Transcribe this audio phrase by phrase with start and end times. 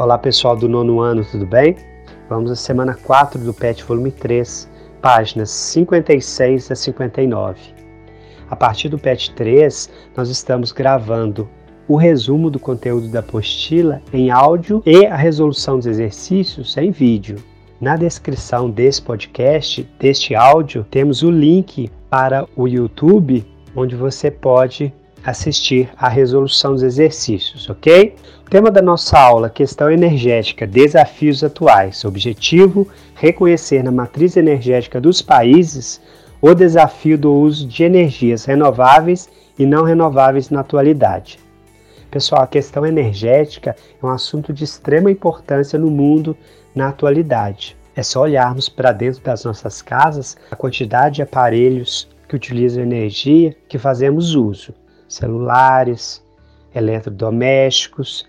[0.00, 1.76] Olá pessoal do nono ano, tudo bem?
[2.26, 4.66] Vamos à semana 4 do PET volume 3,
[5.02, 7.60] páginas 56 a 59.
[8.48, 11.46] A partir do PET 3, nós estamos gravando
[11.86, 17.36] o resumo do conteúdo da apostila em áudio e a resolução dos exercícios em vídeo.
[17.78, 24.94] Na descrição desse podcast, deste áudio, temos o link para o YouTube, onde você pode
[25.24, 28.14] assistir à resolução dos exercícios, ok?
[28.48, 32.04] Tema da nossa aula, questão energética, desafios atuais.
[32.04, 36.00] Objetivo: reconhecer na matriz energética dos países
[36.40, 41.38] o desafio do uso de energias renováveis e não renováveis na atualidade.
[42.10, 46.36] Pessoal, a questão energética é um assunto de extrema importância no mundo
[46.74, 47.76] na atualidade.
[47.94, 53.54] É só olharmos para dentro das nossas casas a quantidade de aparelhos que utilizam energia
[53.68, 54.74] que fazemos uso
[55.10, 56.24] celulares,
[56.74, 58.26] eletrodomésticos,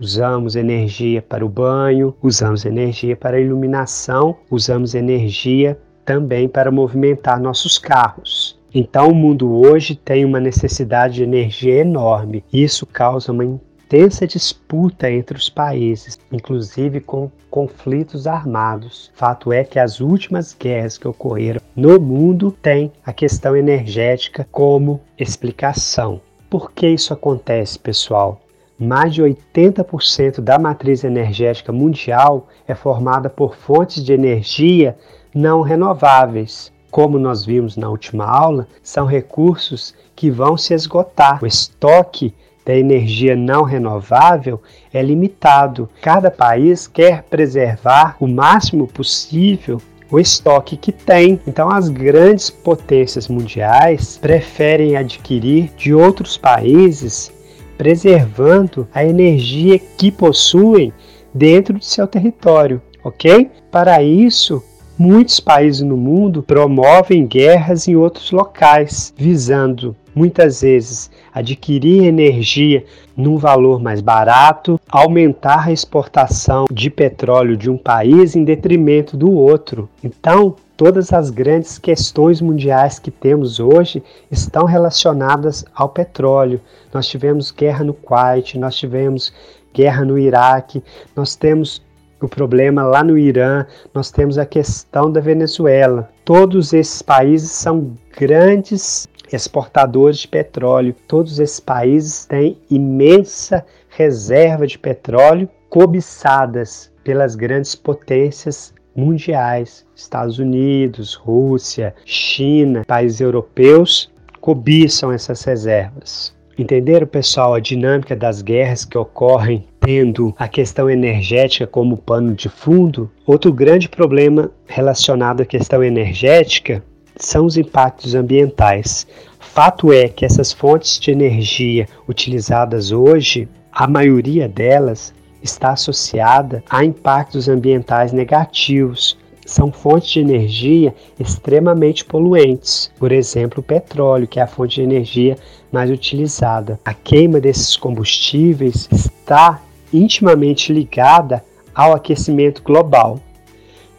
[0.00, 7.40] usamos energia para o banho, usamos energia para a iluminação, usamos energia também para movimentar
[7.40, 8.60] nossos carros.
[8.74, 12.42] Então, o mundo hoje tem uma necessidade de energia enorme.
[12.50, 19.10] Isso causa uma intensa disputa entre os países, inclusive com conflitos armados.
[19.14, 25.02] Fato é que as últimas guerras que ocorreram no mundo têm a questão energética como
[25.18, 26.22] explicação.
[26.52, 28.38] Por que isso acontece, pessoal?
[28.78, 34.94] Mais de 80% da matriz energética mundial é formada por fontes de energia
[35.34, 36.70] não renováveis.
[36.90, 41.42] Como nós vimos na última aula, são recursos que vão se esgotar.
[41.42, 42.34] O estoque
[42.66, 44.60] da energia não renovável
[44.92, 45.88] é limitado.
[46.02, 49.80] Cada país quer preservar o máximo possível
[50.12, 51.40] o estoque que tem.
[51.46, 57.32] Então, as grandes potências mundiais preferem adquirir de outros países,
[57.78, 60.92] preservando a energia que possuem
[61.34, 63.50] dentro de seu território, ok?
[63.70, 64.62] Para isso,
[64.98, 72.84] muitos países no mundo promovem guerras em outros locais, visando muitas vezes adquirir energia
[73.16, 79.30] num valor mais barato, aumentar a exportação de petróleo de um país em detrimento do
[79.30, 79.88] outro.
[80.02, 86.60] Então, todas as grandes questões mundiais que temos hoje estão relacionadas ao petróleo.
[86.92, 89.32] Nós tivemos guerra no Kuwait, nós tivemos
[89.74, 90.82] guerra no Iraque,
[91.14, 91.82] nós temos
[92.20, 96.08] o problema lá no Irã, nós temos a questão da Venezuela.
[96.24, 100.94] Todos esses países são grandes exportadores de petróleo.
[101.06, 111.14] Todos esses países têm imensa reserva de petróleo cobiçadas pelas grandes potências mundiais, Estados Unidos,
[111.14, 114.10] Rússia, China, países europeus
[114.40, 116.34] cobiçam essas reservas.
[116.58, 122.48] Entenderam, pessoal, a dinâmica das guerras que ocorrem tendo a questão energética como pano de
[122.48, 123.10] fundo?
[123.26, 126.84] Outro grande problema relacionado à questão energética
[127.16, 129.06] são os impactos ambientais.
[129.38, 136.84] Fato é que essas fontes de energia utilizadas hoje, a maioria delas está associada a
[136.84, 139.18] impactos ambientais negativos.
[139.44, 144.82] São fontes de energia extremamente poluentes, por exemplo, o petróleo, que é a fonte de
[144.82, 145.36] energia
[145.70, 146.78] mais utilizada.
[146.84, 149.60] A queima desses combustíveis está
[149.92, 151.44] intimamente ligada
[151.74, 153.18] ao aquecimento global.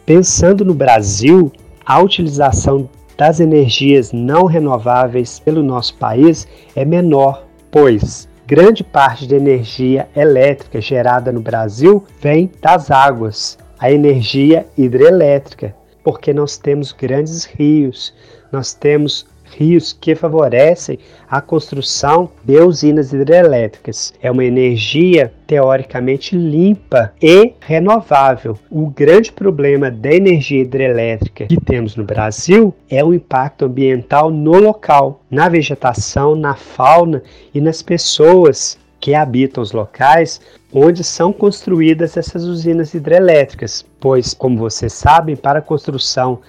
[0.06, 1.52] Pensando no Brasil,
[1.84, 9.36] a utilização das energias não renováveis pelo nosso país é menor, pois grande parte da
[9.36, 17.44] energia elétrica gerada no Brasil vem das águas, a energia hidrelétrica, porque nós temos grandes
[17.44, 18.14] rios,
[18.52, 19.26] nós temos
[19.56, 20.98] rios que favorecem
[21.28, 24.12] a construção de usinas hidrelétricas.
[24.20, 28.58] É uma energia teoricamente limpa e renovável.
[28.70, 34.58] O grande problema da energia hidrelétrica que temos no Brasil é o impacto ambiental no
[34.58, 37.22] local, na vegetação, na fauna
[37.54, 40.40] e nas pessoas que habitam os locais
[40.72, 46.40] onde são construídas essas usinas hidrelétricas, pois, como vocês sabem, para a construção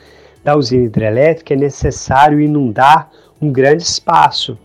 [0.45, 3.09] da usina hidrelétrica é necessário inundar
[3.41, 4.55] um grande espaço.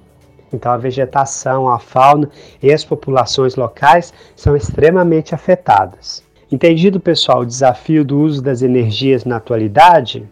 [0.52, 2.28] Então, a vegetação, a fauna
[2.62, 6.22] e as populações locais são extremamente afetadas.
[6.52, 10.28] Entendido, pessoal, o desafio do uso das energias na atualidade?